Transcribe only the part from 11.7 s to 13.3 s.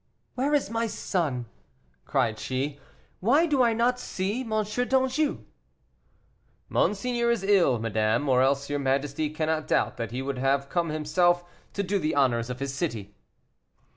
to do the honors of his city."